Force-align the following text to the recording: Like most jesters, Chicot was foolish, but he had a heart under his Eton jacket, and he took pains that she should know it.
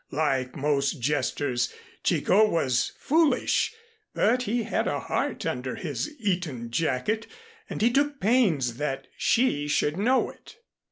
Like 0.09 0.55
most 0.55 0.93
jesters, 0.99 1.71
Chicot 2.03 2.49
was 2.49 2.93
foolish, 2.97 3.71
but 4.15 4.41
he 4.49 4.63
had 4.63 4.87
a 4.87 4.99
heart 4.99 5.45
under 5.45 5.75
his 5.75 6.19
Eton 6.19 6.71
jacket, 6.71 7.27
and 7.69 7.83
he 7.83 7.91
took 7.91 8.19
pains 8.19 8.77
that 8.77 9.05
she 9.15 9.67
should 9.67 9.97
know 9.97 10.31
it. 10.31 10.55